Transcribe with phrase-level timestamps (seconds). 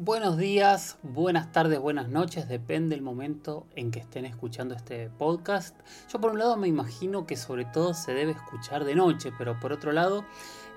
[0.00, 5.76] Buenos días, buenas tardes, buenas noches, depende del momento en que estén escuchando este podcast.
[6.08, 9.58] Yo por un lado me imagino que sobre todo se debe escuchar de noche, pero
[9.58, 10.24] por otro lado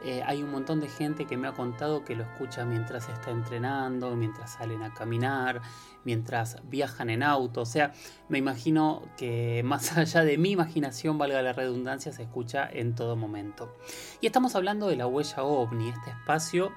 [0.03, 3.29] eh, hay un montón de gente que me ha contado que lo escucha mientras está
[3.29, 5.61] entrenando, mientras salen a caminar,
[6.03, 7.61] mientras viajan en auto.
[7.61, 7.93] O sea,
[8.27, 13.15] me imagino que más allá de mi imaginación, valga la redundancia, se escucha en todo
[13.15, 13.77] momento.
[14.19, 16.71] Y estamos hablando de la huella ovni, este espacio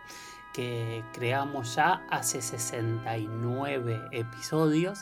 [0.55, 5.01] que creamos ya hace 69 episodios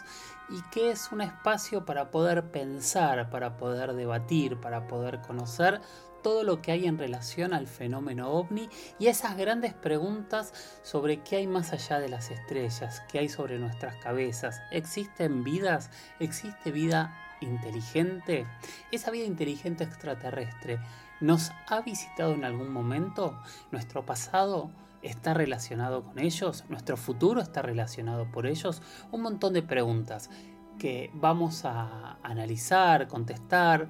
[0.48, 5.80] y que es un espacio para poder pensar, para poder debatir, para poder conocer
[6.22, 11.36] todo lo que hay en relación al fenómeno ovni y esas grandes preguntas sobre qué
[11.36, 15.90] hay más allá de las estrellas, qué hay sobre nuestras cabezas, ¿existen vidas?
[16.18, 18.46] ¿Existe vida inteligente?
[18.90, 20.80] Esa vida inteligente extraterrestre
[21.20, 23.38] nos ha visitado en algún momento?
[23.70, 24.70] ¿Nuestro pasado?
[25.02, 30.30] Está relacionado con ellos, nuestro futuro está relacionado por ellos, un montón de preguntas
[30.78, 33.88] que vamos a analizar, contestar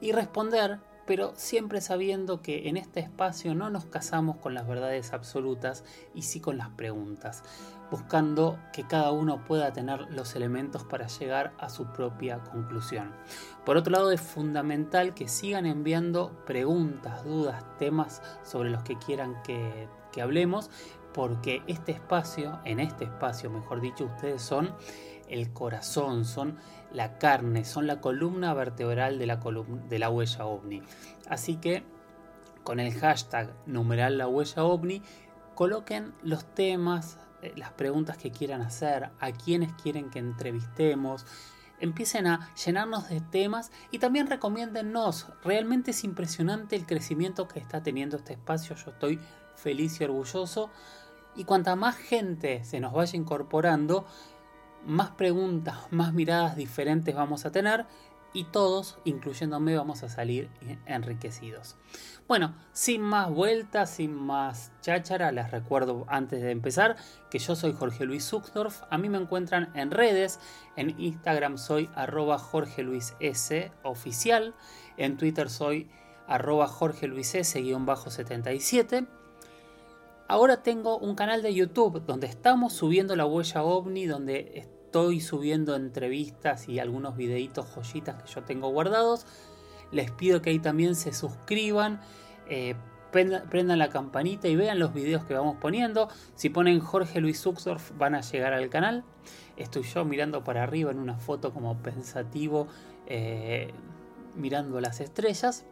[0.00, 5.12] y responder, pero siempre sabiendo que en este espacio no nos casamos con las verdades
[5.12, 7.42] absolutas y sí con las preguntas,
[7.90, 13.12] buscando que cada uno pueda tener los elementos para llegar a su propia conclusión.
[13.64, 19.40] Por otro lado, es fundamental que sigan enviando preguntas, dudas, temas sobre los que quieran
[19.42, 20.70] que que hablemos,
[21.12, 24.74] porque este espacio, en este espacio, mejor dicho, ustedes son
[25.28, 26.58] el corazón, son
[26.92, 30.82] la carne, son la columna vertebral de la, huella ovni.
[31.28, 31.84] Así que
[32.64, 35.02] con el hashtag numeral la huella ovni,
[35.54, 41.26] coloquen los temas, eh, las preguntas que quieran hacer, a quienes quieren que entrevistemos,
[41.80, 45.26] empiecen a llenarnos de temas y también recomiéndennos.
[45.44, 48.76] Realmente es impresionante el crecimiento que está teniendo este espacio.
[48.76, 49.20] Yo estoy
[49.56, 50.70] feliz y orgulloso.
[51.34, 54.06] Y cuanta más gente se nos vaya incorporando,
[54.86, 57.86] más preguntas, más miradas diferentes vamos a tener
[58.36, 60.50] y todos, incluyéndome, vamos a salir
[60.84, 61.76] enriquecidos.
[62.28, 66.96] Bueno, sin más vueltas, sin más cháchara, les recuerdo antes de empezar
[67.30, 68.82] que yo soy Jorge Luis Zuckdorf.
[68.90, 70.38] A mí me encuentran en redes.
[70.76, 74.54] En Instagram soy arroba Jorge Luis S oficial.
[74.98, 75.88] En Twitter soy
[76.26, 79.06] arroba Jorge Luis S-77.
[80.28, 85.76] Ahora tengo un canal de YouTube donde estamos subiendo la huella ovni, donde estoy subiendo
[85.76, 89.26] entrevistas y algunos videitos joyitas que yo tengo guardados.
[89.92, 92.00] Les pido que ahí también se suscriban,
[92.48, 92.76] eh,
[93.12, 96.08] prendan, la campanita y vean los videos que vamos poniendo.
[96.34, 99.04] Si ponen Jorge Luis Zuxdorf van a llegar al canal.
[99.58, 102.66] Estoy yo mirando para arriba en una foto como pensativo,
[103.06, 103.74] eh,
[104.34, 105.66] mirando las estrellas.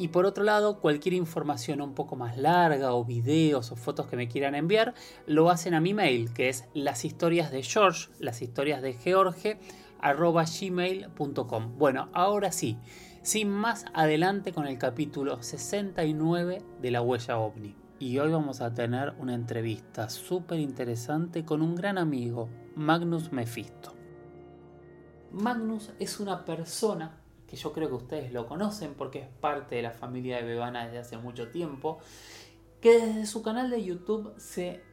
[0.00, 4.16] Y por otro lado, cualquier información un poco más larga o videos o fotos que
[4.16, 4.94] me quieran enviar,
[5.26, 9.58] lo hacen a mi mail, que es las historias de George, las historias de George,
[10.02, 11.76] gmail.com.
[11.76, 12.78] Bueno, ahora sí,
[13.20, 17.76] sin más adelante con el capítulo 69 de La Huella OVNI.
[17.98, 23.92] Y hoy vamos a tener una entrevista súper interesante con un gran amigo, Magnus Mephisto.
[25.30, 27.19] Magnus es una persona
[27.50, 30.84] que yo creo que ustedes lo conocen porque es parte de la familia de Bebana
[30.84, 31.98] desde hace mucho tiempo,
[32.80, 34.84] que desde su canal de YouTube se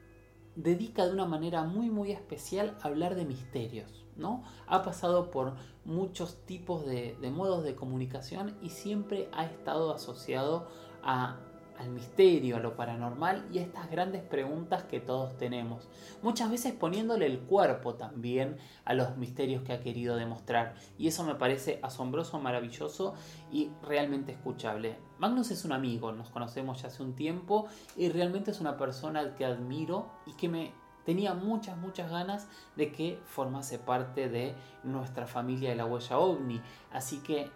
[0.55, 4.05] dedica de una manera muy muy especial a hablar de misterios.
[4.15, 4.43] ¿no?
[4.65, 5.53] Ha pasado por
[5.85, 10.67] muchos tipos de, de modos de comunicación y siempre ha estado asociado
[11.03, 11.37] a
[11.79, 15.87] al misterio, a lo paranormal y a estas grandes preguntas que todos tenemos.
[16.21, 20.75] Muchas veces poniéndole el cuerpo también a los misterios que ha querido demostrar.
[20.97, 23.13] Y eso me parece asombroso, maravilloso
[23.51, 24.97] y realmente escuchable.
[25.19, 29.35] Magnus es un amigo, nos conocemos ya hace un tiempo y realmente es una persona
[29.35, 30.73] que admiro y que me
[31.07, 34.53] tenía muchas, muchas ganas de que formase parte de
[34.83, 36.61] nuestra familia de la huella ovni.
[36.91, 37.49] Así que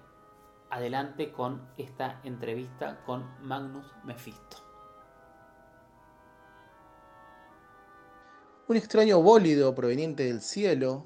[0.72, 4.58] adelante con esta entrevista con Magnus Mephisto.
[8.68, 11.06] Un extraño bólido proveniente del cielo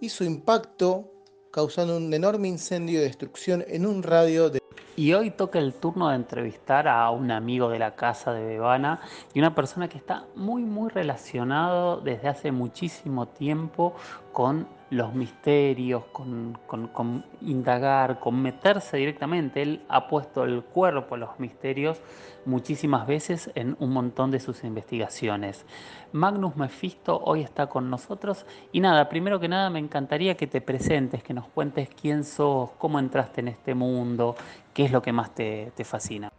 [0.00, 1.10] hizo impacto
[1.50, 4.62] causando un enorme incendio y destrucción en un radio de
[4.94, 9.00] Y hoy toca el turno de entrevistar a un amigo de la casa de Bebana
[9.32, 13.94] y una persona que está muy, muy relacionado desde hace muchísimo tiempo
[14.32, 19.62] con los misterios, con, indagar, con meterse directamente.
[19.62, 22.00] Él ha puesto el cuerpo a los misterios
[22.46, 25.66] muchísimas veces en un montón de sus investigaciones.
[26.12, 30.62] Magnus Mephisto hoy está con nosotros y nada, primero que nada me encantaría que te
[30.62, 34.34] presentes, que nos cuentes quién sos, cómo entraste en este mundo,
[34.72, 36.32] qué es lo que más te, fascina.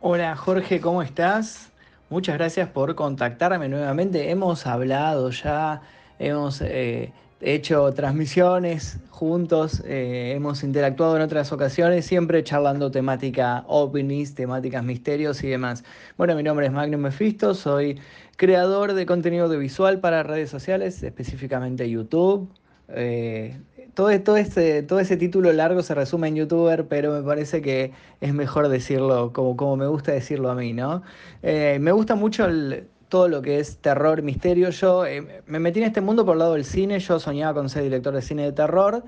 [0.00, 1.72] Hola Jorge, ¿cómo estás?
[2.08, 4.30] Muchas gracias por contactarme nuevamente.
[4.30, 5.82] Hemos hablado ya,
[6.18, 14.34] hemos eh, hecho transmisiones juntos, eh, hemos interactuado en otras ocasiones, siempre charlando temática ovnis,
[14.34, 15.84] temáticas misterios y demás.
[16.16, 18.00] Bueno, mi nombre es Magnum Mephisto, soy
[18.36, 22.48] creador de contenido audiovisual para redes sociales, específicamente YouTube.
[22.88, 23.58] Eh,
[23.94, 27.92] todo, todo, este, todo ese título largo se resume en youtuber, pero me parece que
[28.20, 31.02] es mejor decirlo como, como me gusta decirlo a mí, ¿no?
[31.42, 34.70] Me gusta mucho el, todo lo que es terror, misterio.
[34.70, 37.68] Yo eh, me metí en este mundo por el lado del cine, yo soñaba con
[37.68, 39.04] ser director de cine de terror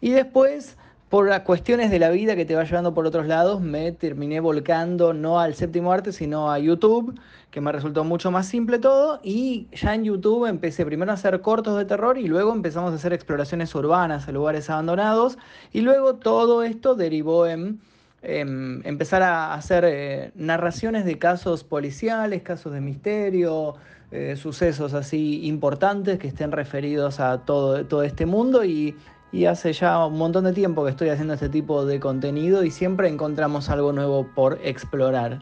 [0.00, 0.76] y después
[1.12, 4.40] por las cuestiones de la vida que te va llevando por otros lados, me terminé
[4.40, 7.20] volcando no al séptimo arte, sino a YouTube,
[7.50, 9.20] que me resultó mucho más simple todo.
[9.22, 12.94] Y ya en YouTube empecé primero a hacer cortos de terror y luego empezamos a
[12.94, 15.36] hacer exploraciones urbanas a lugares abandonados.
[15.70, 17.82] Y luego todo esto derivó en
[18.22, 23.74] empezar a hacer eh, narraciones de casos policiales, casos de misterio,
[24.12, 28.96] eh, sucesos así importantes que estén referidos a todo, todo este mundo y,
[29.32, 32.70] y, hace ya un montón de tiempo que estoy haciendo este tipo de contenido y
[32.70, 35.40] siempre encontramos algo nuevo por explorar.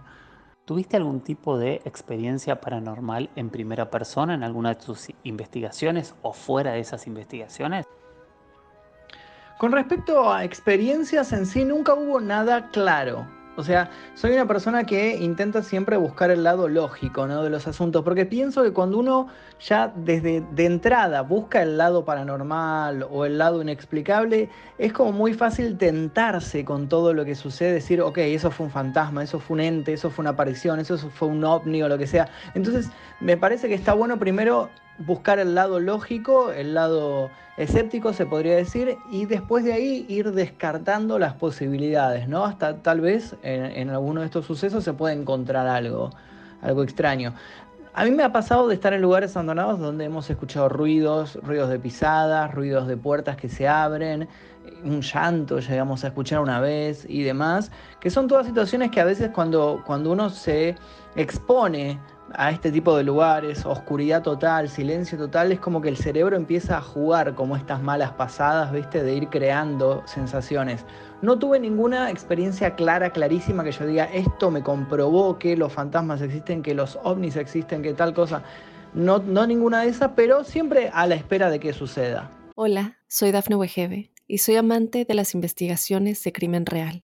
[0.65, 6.33] ¿Tuviste algún tipo de experiencia paranormal en primera persona en alguna de tus investigaciones o
[6.33, 7.87] fuera de esas investigaciones?
[9.61, 13.27] Con respecto a experiencias en sí, nunca hubo nada claro.
[13.57, 17.43] O sea, soy una persona que intenta siempre buscar el lado lógico ¿no?
[17.43, 19.27] de los asuntos, porque pienso que cuando uno
[19.61, 24.49] ya desde de entrada busca el lado paranormal o el lado inexplicable,
[24.79, 28.73] es como muy fácil tentarse con todo lo que sucede, decir, ok, eso fue un
[28.73, 31.99] fantasma, eso fue un ente, eso fue una aparición, eso fue un ovni o lo
[31.99, 32.31] que sea.
[32.55, 32.89] Entonces,
[33.21, 34.71] me parece que está bueno primero
[35.01, 40.33] buscar el lado lógico, el lado escéptico se podría decir, y después de ahí ir
[40.33, 42.45] descartando las posibilidades, ¿no?
[42.45, 46.11] Hasta tal vez en, alguno de estos sucesos se puede encontrar algo,
[46.63, 47.35] algo extraño.
[47.93, 51.69] A mí me ha pasado de estar en lugares abandonados donde hemos escuchado ruidos, ruidos
[51.71, 54.29] de pisadas, ruidos de puertas que se abren,
[54.85, 59.05] un llanto llegamos a escuchar una vez y demás, que son todas situaciones que a
[59.05, 60.77] veces cuando, cuando uno se
[61.17, 61.99] expone
[62.35, 66.79] a este tipo de lugares, oscuridad total, silencio total, es como que el cerebro empieza
[66.79, 69.03] a jugar como estas malas pasadas, ¿viste?
[69.03, 70.85] De ir creando sensaciones.
[71.23, 76.23] No tuve ninguna experiencia clara, clarísima, que yo diga, esto me comprobó que los fantasmas
[76.23, 78.43] existen, que los ovnis existen, que tal cosa.
[78.95, 82.31] No, no ninguna de esas, pero siempre a la espera de que suceda.
[82.55, 87.05] Hola, soy Dafne Wegebe y soy amante de las investigaciones de crimen real.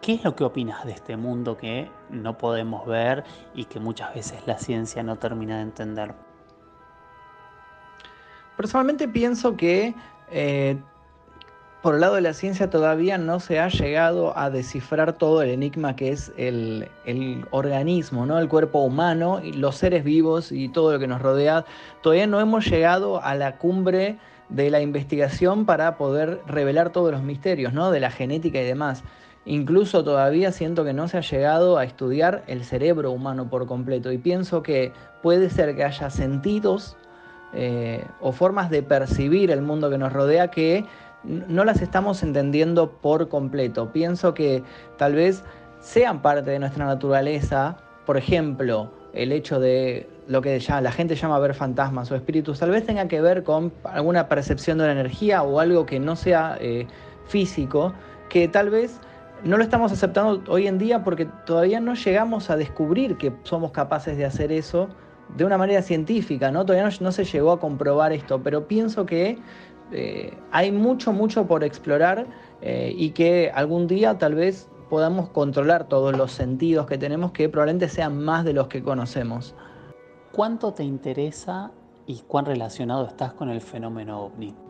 [0.00, 3.24] ¿Qué es lo que opinas de este mundo que no podemos ver
[3.54, 6.14] y que muchas veces la ciencia no termina de entender?
[8.56, 9.94] Personalmente pienso que
[10.30, 10.76] eh,
[11.82, 15.50] por el lado de la ciencia todavía no se ha llegado a descifrar todo el
[15.50, 18.38] enigma que es el, el, organismo, ¿no?
[18.38, 21.64] el cuerpo humano y los seres vivos y todo lo que nos rodea.
[22.02, 27.22] Todavía no hemos llegado a la cumbre de la investigación para poder revelar todos los
[27.22, 27.90] misterios ¿no?
[27.90, 29.04] de la genética y demás.
[29.44, 34.12] Incluso todavía siento que no se ha llegado a estudiar el cerebro humano por completo
[34.12, 34.92] y pienso que
[35.22, 36.96] puede ser que haya sentidos
[37.54, 40.84] eh, o formas de percibir el mundo que nos rodea que
[41.24, 43.90] no las estamos entendiendo por completo.
[43.92, 44.62] Pienso que
[44.96, 45.44] tal vez
[45.80, 51.38] sean parte de nuestra naturaleza, por ejemplo, el hecho de lo que la gente llama
[51.38, 55.42] ver fantasmas o espíritus, tal vez tenga que ver con alguna percepción de la energía
[55.42, 56.86] o algo que no sea eh,
[57.26, 57.94] físico,
[58.28, 59.00] que tal vez
[59.44, 63.70] no lo estamos aceptando hoy en día porque todavía no llegamos a descubrir que somos
[63.72, 64.88] capaces de hacer eso
[65.36, 66.64] de una manera científica, ¿no?
[66.64, 69.38] Todavía no, se llegó a comprobar esto, pero pienso que
[69.92, 72.26] eh, hay mucho, mucho por explorar
[72.62, 77.48] eh, y que algún día tal vez podamos controlar todos los sentidos que tenemos que
[77.48, 79.54] probablemente sean más de los que conocemos.
[80.32, 81.70] ¿Cuánto te interesa
[82.06, 84.67] y cuán relacionado estás con el fenómeno ovni?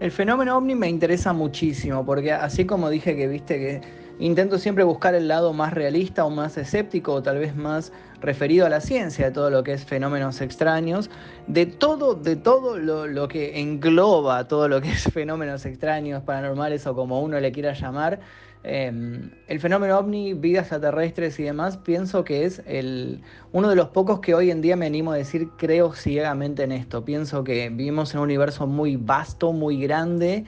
[0.00, 3.80] El fenómeno ovni me interesa muchísimo porque así como dije que viste que
[4.18, 7.92] intento siempre buscar el lado más realista o más escéptico o tal vez más
[8.22, 11.10] referido a la ciencia de todo lo que es fenómenos extraños,
[11.48, 16.94] de todo, de todo lo, que engloba todo lo que es fenómenos extraños, paranormales o
[16.94, 18.20] como uno le quiera llamar,
[18.62, 23.88] em, el fenómeno ovni, vidas extraterrestres y demás, pienso que es el, uno de los
[23.88, 27.04] pocos que hoy en día me animo a decir creo ciegamente en esto.
[27.04, 30.44] Pienso que vivimos en un universo muy vasto, muy grande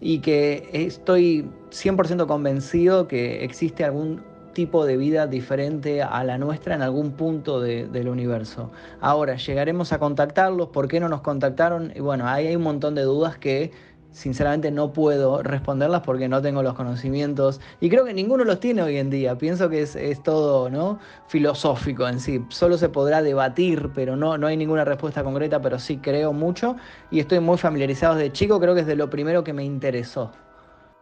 [0.00, 4.20] y que estoy 100% convencido que existe algún
[4.52, 8.70] tipo de vida diferente a la nuestra en algún punto del universo.
[9.00, 10.68] Ahora, ¿llegaremos a contactarlos?
[10.68, 11.92] ¿Por qué no nos contactaron?
[11.94, 13.72] Y bueno, ahí hay un montón de dudas que
[14.12, 18.82] sinceramente no puedo responderlas porque no tengo los conocimientos y creo que ninguno los tiene
[18.82, 19.36] hoy en día.
[19.36, 20.98] Pienso que es, todo ¿no?
[21.26, 22.44] filosófico en sí.
[22.50, 26.76] Solo se podrá debatir, pero no, no hay ninguna respuesta concreta, pero sí creo mucho
[27.10, 30.30] y estoy muy familiarizado desde chico, creo que es de lo primero que me interesó.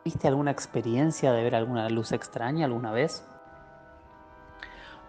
[0.05, 3.23] ¿Viste alguna experiencia de ver alguna luz extraña alguna vez?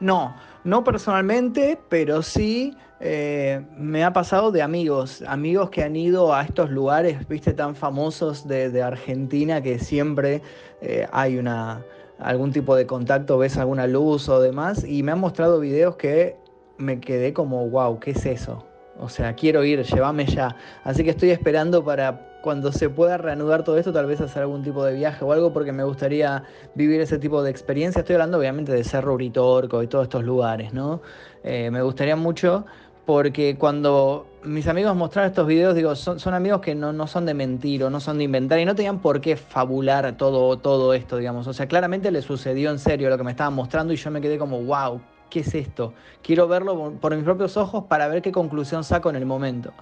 [0.01, 6.33] No, no personalmente, pero sí eh, me ha pasado de amigos, amigos que han ido
[6.33, 10.41] a estos lugares, viste, tan famosos de, Argentina que siempre
[10.81, 11.85] eh, hay una,
[12.17, 16.35] algún tipo de contacto, ves alguna luz o demás, y me han mostrado videos que
[16.79, 18.65] me quedé como, wow, ¿qué es eso?
[18.99, 20.55] O sea, quiero ir, llévame ya.
[20.83, 24.63] Así que estoy esperando para cuando se pueda reanudar todo esto, tal vez hacer algún
[24.63, 26.43] tipo de viaje o algo, porque me gustaría
[26.75, 27.99] vivir ese tipo de experiencia.
[27.99, 31.01] Estoy hablando obviamente de Cerro Uritorco y todos estos lugares, ¿no?
[31.43, 32.65] Eh, me gustaría mucho
[33.05, 37.33] porque cuando mis amigos mostraron estos videos, digo, son, amigos que no, no, son de
[37.33, 41.17] mentir o no son de inventar y no tenían por qué fabular todo, todo esto,
[41.17, 41.47] digamos.
[41.47, 44.21] O sea, claramente le sucedió en serio lo que me estaban mostrando y yo me
[44.21, 45.93] quedé como, wow, ¿qué es esto?
[46.21, 49.73] Quiero verlo por mis propios ojos para ver qué conclusión saco en el momento.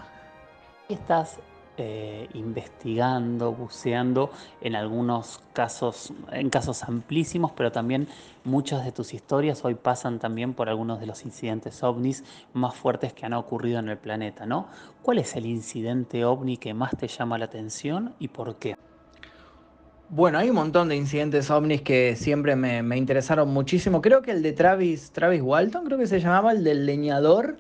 [0.88, 1.40] Estás
[1.78, 8.08] eh, investigando, buceando en algunos casos, en casos amplísimos, pero también
[8.44, 13.12] muchas de tus historias hoy pasan también por algunos de los incidentes ovnis más fuertes
[13.14, 14.68] que han ocurrido en el planeta, ¿no?
[15.02, 18.76] ¿Cuál es el incidente ovni que más te llama la atención y por qué?
[20.12, 24.02] Bueno, hay un montón de incidentes ovnis que siempre me, me interesaron muchísimo.
[24.02, 27.58] Creo que el de Travis, Travis Walton, creo que se llamaba el del leñador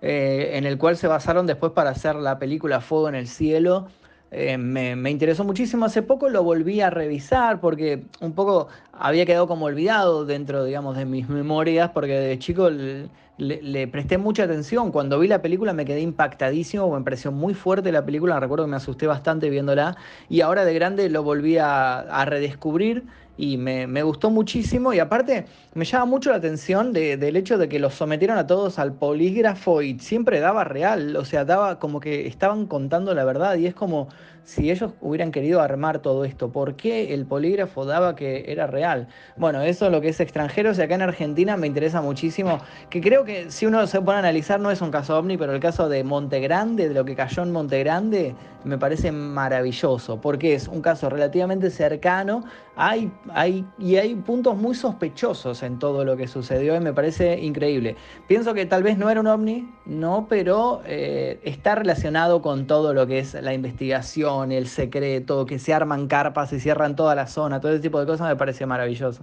[0.00, 3.86] eh, en el cual se basaron después para hacer la película Fuego en el Cielo.
[4.34, 5.84] Eh, me, interesó muchísimo.
[5.84, 10.96] Hace poco lo volví a revisar porque un poco había quedado como olvidado dentro, digamos,
[10.96, 14.90] de mis memorias, porque de chico le, presté mucha atención.
[14.90, 18.70] Cuando vi la película me quedé impactadísimo, me pareció muy fuerte la película, recuerdo que
[18.70, 19.98] me asusté bastante viéndola
[20.30, 23.04] y ahora de grande lo volví a redescubrir
[23.42, 24.94] y me, gustó muchísimo.
[24.94, 28.78] Y aparte me llama mucho la atención del hecho de que los sometieron a todos
[28.78, 33.56] al polígrafo y siempre daba real, o sea, daba como que estaban contando la verdad
[33.56, 34.08] y es como
[34.44, 39.08] si ellos hubieran querido armar todo esto, ¿por qué el polígrafo daba que era real?
[39.36, 42.58] Bueno, eso es lo que es extranjero, o sea, acá en Argentina me interesa muchísimo,
[42.90, 45.52] que creo que si uno se pone a analizar no es un caso ovni, pero
[45.52, 48.34] el caso de Montegrande, de lo que cayó en Montegrande,
[48.64, 52.44] me parece maravilloso, porque es un caso relativamente cercano,
[52.76, 57.38] hay, hay, y hay puntos muy sospechosos en todo lo que sucedió y me parece
[57.40, 57.96] increíble.
[58.28, 62.94] Pienso que tal vez no era un ovni, no, pero eh, está relacionado con todo
[62.94, 67.26] lo que es la investigación el secreto, que se arman carpas y cierran toda la
[67.26, 69.22] zona, todo ese tipo de cosas me parece maravilloso.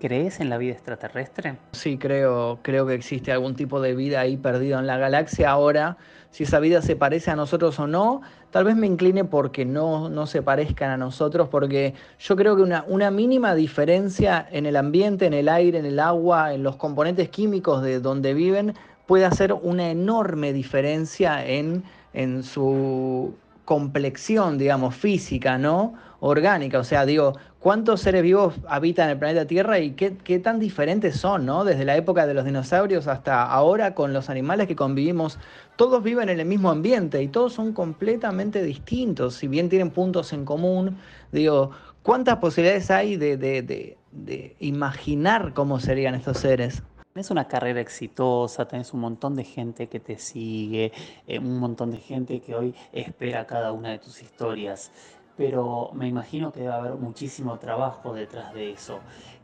[0.00, 1.58] ¿Crees en la vida extraterrestre?
[1.72, 5.50] Sí, creo, creo que existe algún tipo de vida ahí perdido en la galaxia.
[5.50, 5.96] Ahora,
[6.30, 8.20] si esa vida se parece a nosotros o no,
[8.52, 12.62] tal vez me incline porque no, no se parezcan a nosotros, porque yo creo que
[12.62, 16.76] una, una mínima diferencia en el ambiente, en el aire, en el agua, en los
[16.76, 18.74] componentes químicos de donde viven,
[19.08, 23.34] puede hacer una enorme diferencia en, en su
[23.64, 25.94] complexión, digamos, física, ¿no?
[26.20, 30.58] Orgánica, o sea, digo, ¿cuántos seres vivos habitan el planeta Tierra y qué, qué, tan
[30.58, 31.64] diferentes son, ¿no?
[31.64, 35.38] Desde la época de los dinosaurios hasta ahora con los animales que convivimos,
[35.76, 40.34] todos viven en el mismo ambiente y todos son completamente distintos, si bien tienen puntos
[40.34, 40.98] en común,
[41.32, 41.70] digo,
[42.02, 46.82] ¿cuántas posibilidades hay de, de, de imaginar cómo serían estos seres?
[47.18, 50.92] Tenés una carrera exitosa, tenés un montón de gente que te sigue,
[51.26, 54.92] eh, un montón de gente que hoy espera cada una de tus historias,
[55.36, 59.00] pero me imagino que debe haber muchísimo trabajo detrás de eso.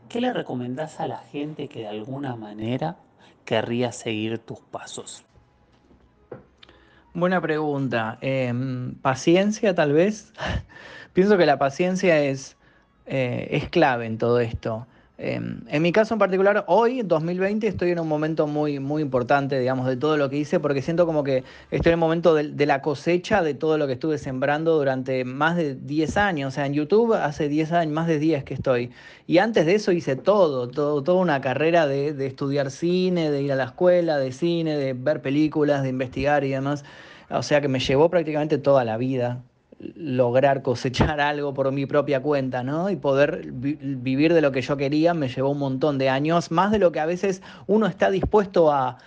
[0.07, 2.95] ¿Qué le recomendás a la gente que de alguna manera
[3.43, 5.25] querría seguir tus pasos?
[7.13, 8.17] Buena pregunta.
[8.21, 10.31] Em, paciencia tal vez.
[11.11, 12.55] Pienso que la paciencia es
[13.05, 14.87] eh, es clave en todo esto.
[15.17, 19.57] Em, en mi caso en particular, hoy, 2020, estoy en un momento muy, muy importante,
[19.57, 22.65] digamos, de todo lo que hice, porque siento como que estoy en el momento de,
[22.65, 26.49] la cosecha de todo lo que estuve sembrando durante más de 10 años.
[26.49, 28.91] O sea, en YouTube hace 10 años, más de 10 que estoy.
[29.25, 33.41] Y antes de eso hice todo, todo toda una carrera de, de estudiar cine, de
[33.41, 36.83] ir a la escuela de cine, de ver películas, de investigar y demás.
[37.29, 39.43] O sea que me llevó prácticamente toda la vida
[39.79, 42.89] lograr cosechar algo por mi propia cuenta, ¿no?
[42.89, 46.71] Y poder vivir de lo que yo quería me llevó un montón de años, más
[46.71, 48.97] de lo que a veces uno está dispuesto a,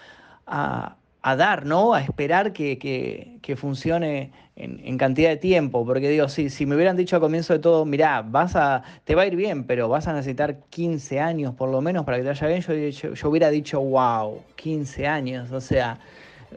[1.23, 1.95] dar, ¿no?
[1.95, 5.85] A esperar que, funcione en, cantidad de tiempo.
[5.87, 9.15] Porque digo, si, si me hubieran dicho al comienzo de todo, mirá, vas a, te
[9.15, 12.25] va a ir bien, pero vas a necesitar 15 años por lo menos para que
[12.25, 12.61] te vaya bien,
[12.93, 15.99] yo, yo hubiera dicho, wow, 15 años, o sea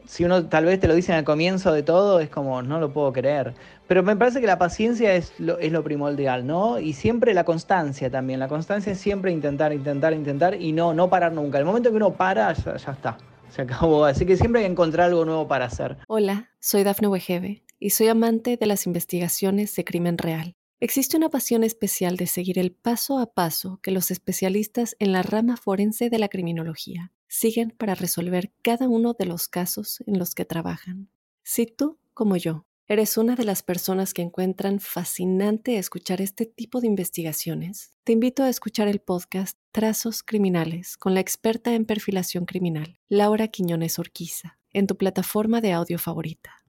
[0.04, 2.92] si uno tal vez te lo dicen al comienzo de todo, es como, no lo
[2.92, 3.54] puedo creer.
[3.86, 6.78] Pero me parece que la paciencia es lo, primordial, ¿no?
[6.78, 8.40] Y siempre la constancia también.
[8.40, 11.58] La constancia es siempre intentar, intentar, intentar y no, no parar nunca.
[11.58, 13.18] El momento que uno para, ya, está.
[13.50, 14.04] Se acabó.
[14.04, 15.98] Así que siempre hay que encontrar algo nuevo para hacer.
[16.08, 20.54] Hola, soy Dafne Wegebe y soy amante de las investigaciones de crimen real.
[20.80, 25.22] Existe una pasión especial de seguir el paso a paso que los especialistas en la
[25.22, 30.34] rama forense de la criminología siguen para resolver cada uno de los casos en los
[30.34, 31.08] que trabajan.
[31.42, 36.82] Si tú, como yo, eres una de las personas que encuentran fascinante escuchar este tipo
[36.82, 42.44] de investigaciones, te invito a escuchar el podcast Trazos Criminales con la experta en perfilación
[42.44, 46.62] criminal, Laura Quiñones Orquiza, en tu plataforma de audio favorita.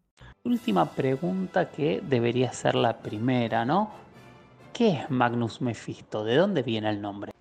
[0.45, 3.91] Última pregunta que debería ser la primera, ¿no?
[4.71, 6.23] ¿Qué es Magnus Mephisto?
[6.23, 7.32] ¿De dónde viene el nombre?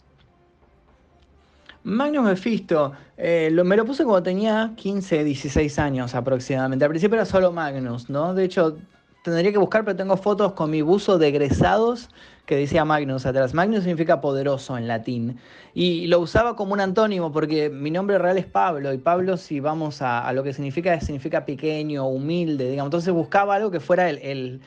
[1.85, 6.85] Magnus Mephisto, eh, me lo puse cuando tenía 15, 16 años aproximadamente.
[6.85, 8.35] Al principio era solo Magnus, ¿no?
[8.35, 8.79] De hecho,
[9.25, 12.09] tendría que buscar, pero tengo fotos con mi buzo de egresados
[12.47, 13.53] que decía Magnus atrás.
[13.53, 15.39] Magnus significa poderoso en latín.
[15.75, 18.93] Y lo usaba como un antónimo porque mi nombre real es Pablo.
[18.93, 22.89] Y Pablo, si vamos a, lo que significa, significa pequeño, humilde, digamos.
[22.89, 24.61] Entonces buscaba algo que fuera el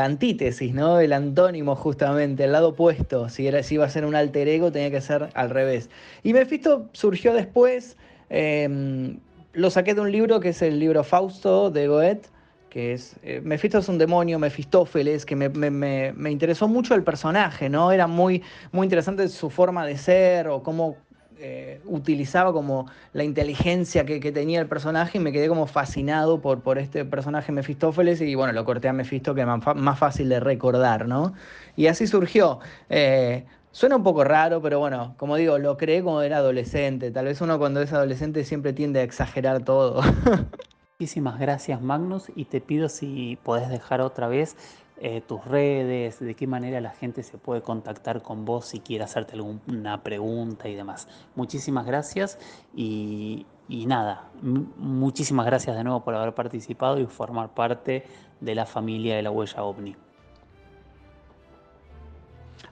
[0.00, 1.00] antítesis, ¿no?
[1.00, 3.28] El antónimo justamente, el lado opuesto.
[3.28, 5.90] Si, era, si iba a ser un alter ego, tenía que ser al revés.
[6.22, 7.96] Y Mephisto surgió después,
[8.28, 9.20] em,
[9.52, 12.28] lo saqué de un libro que es el libro Fausto de Goethe,
[12.68, 17.68] que es, eh, Mephisto es un demonio, Mefistófeles, que me, me, interesó mucho el personaje,
[17.68, 17.90] ¿no?
[17.90, 20.96] Era muy, muy interesante su forma de ser o cómo
[21.42, 26.78] eh, utilizaba como la inteligencia que, tenía el personaje y me quedé como fascinado por,
[26.78, 31.08] este personaje Mefistófeles y bueno, lo corté a Mefisto que es más, fácil de recordar,
[31.08, 31.32] ¿no?
[31.76, 32.60] Y así surgió.
[32.90, 37.10] Eh, suena un poco raro, pero bueno, como digo, lo creé cuando era adolescente.
[37.10, 40.02] Tal vez uno cuando es adolescente siempre tiende a exagerar todo.
[41.00, 44.54] Muchísimas gracias Magnus y te pido si podés dejar otra vez
[45.02, 49.04] eh, tus redes, de qué manera la gente se puede contactar con vos si quiere
[49.04, 51.08] hacerte alguna pregunta y demás.
[51.34, 52.38] Muchísimas gracias
[52.76, 58.04] y, nada, muchísimas gracias de nuevo por haber participado y formar parte
[58.40, 59.96] de la familia de la huella ovni.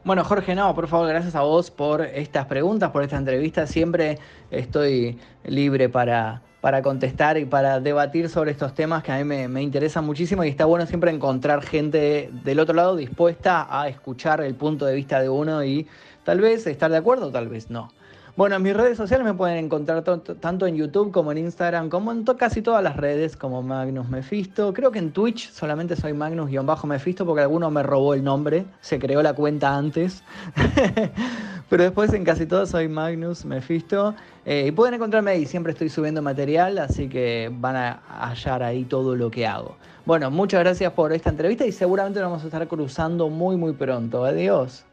[0.05, 3.67] Bueno, Jorge, no, por favor, gracias a vos por estas preguntas, por esta entrevista.
[3.67, 4.19] Siempre
[4.51, 9.62] estoy libre para, para contestar y para debatir sobre estos temas que a mí me,
[9.62, 14.55] interesan muchísimo y está bueno siempre encontrar gente del otro lado dispuesta a escuchar el
[14.55, 15.87] punto de vista de uno y
[16.25, 17.92] tal vez estar de acuerdo, tal vez no.
[18.38, 22.12] Bueno, en mis redes sociales me pueden encontrar tanto en YouTube como en Instagram, como
[22.12, 24.72] en casi todas las redes, como Magnus Mephisto.
[24.72, 29.22] Creo que en Twitch solamente soy Magnus-Mephisto porque alguno me robó el nombre, se creó
[29.22, 30.22] la cuenta antes.
[31.68, 34.14] Pero después en casi todos soy Magnus Mephisto.
[34.44, 38.85] Eh, y pueden encontrarme ahí, siempre estoy subiendo material, así que van a hallar ahí
[38.85, 39.74] todo lo que hago.
[40.07, 43.72] Bueno, muchas gracias por esta entrevista y seguramente nos vamos a estar cruzando muy muy
[43.72, 44.24] pronto.
[44.24, 44.85] Adiós.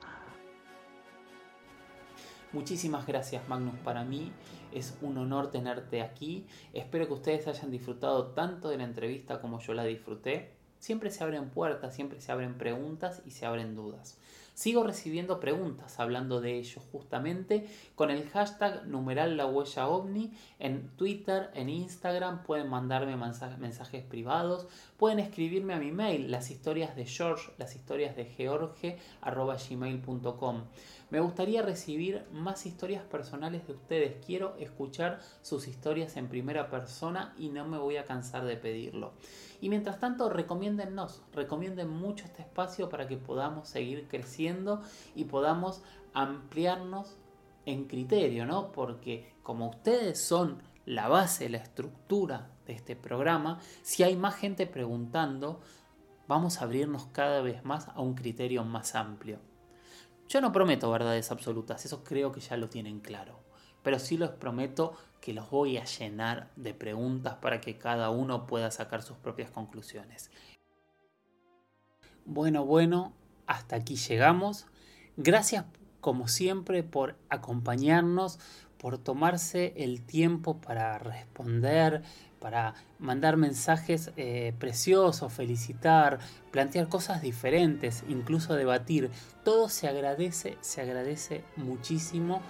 [2.55, 4.31] Muchísimas gracias Magnus, para mí
[4.71, 6.47] es un honor tenerte aquí.
[6.71, 10.54] Espero que ustedes hayan disfrutado tanto de la entrevista como yo la disfruté.
[10.86, 14.19] Siempre se abren puertas, siempre se abren preguntas y se abren dudas.
[14.54, 21.50] Sigo recibiendo preguntas hablando de ello justamente con el hashtag numeral la ovni en Twitter,
[21.56, 24.67] en Instagram, pueden mandarme mensajes privados,
[24.98, 30.65] pueden escribirme a mi mail las historias de George, las historias de George arroba gmail.com.
[31.10, 34.26] Me gustaría recibir más historias personales de ustedes.
[34.26, 39.13] Quiero escuchar sus historias en primera persona y no me voy a cansar de pedirlo.
[39.65, 44.84] Y mientras tanto, recomiéndennos, recomienden mucho este espacio para que podamos seguir creciendo
[45.15, 45.82] y podamos
[46.13, 47.17] ampliarnos
[47.65, 48.71] en criterio, ¿no?
[48.71, 54.67] Porque como ustedes son la base, la estructura de este programa, si hay más gente
[54.67, 55.62] preguntando,
[56.28, 59.39] vamos a abrirnos cada vez más a un criterio más amplio.
[60.30, 63.39] Yo no prometo verdades absolutas, eso creo que ya lo tienen claro,
[63.82, 64.93] pero sí les prometo
[65.25, 69.49] que los voy a llenar de preguntas para que cada uno pueda sacar sus propias
[69.49, 70.29] conclusiones.
[72.25, 73.11] Bueno, bueno,
[73.47, 74.67] hasta aquí llegamos.
[75.17, 75.65] Gracias
[75.99, 78.38] como siempre por acompañarnos,
[78.77, 82.03] por tomarse el tiempo para responder,
[82.39, 86.19] para mandar mensajes eh, preciosos, felicitar,
[86.51, 89.09] plantear cosas diferentes, incluso debatir.
[89.43, 92.43] Todo se agradece, se agradece muchísimo.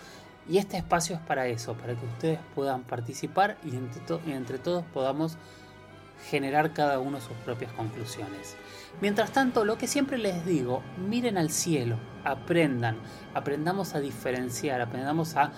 [0.47, 3.75] Y este espacio es para eso, para que ustedes puedan participar y
[4.31, 5.38] entre, todos podamos
[6.29, 8.55] generar cada uno sus propias conclusiones.
[9.01, 12.97] Mientras tanto, lo que siempre les digo, miren al cielo, aprendan,
[13.34, 15.51] aprendamos a diferenciar, aprendamos a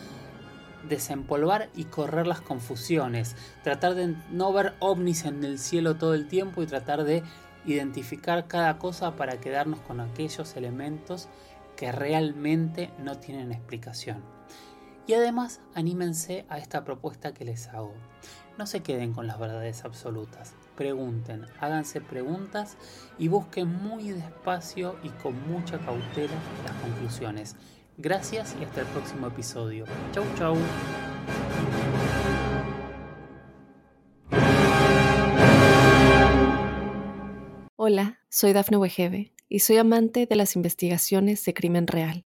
[0.87, 6.27] desempolvar y correr las confusiones, tratar de no ver ovnis en el cielo todo el
[6.27, 7.23] tiempo y tratar de
[7.65, 11.27] identificar cada cosa para quedarnos con aquellos elementos
[11.75, 14.36] que realmente no tienen explicación.
[15.07, 17.93] Y además, anímense a esta propuesta que les hago.
[18.57, 20.53] No se queden con las verdades absolutas.
[20.75, 22.75] Pregunten, háganse preguntas
[23.17, 27.55] y busquen muy despacio y con mucha cautela las conclusiones.
[27.95, 29.85] Gracias y hasta el próximo episodio.
[30.11, 30.57] Chau chau.
[37.77, 42.26] Hola, soy Dafne Wegebe y soy amante de las investigaciones de crimen real.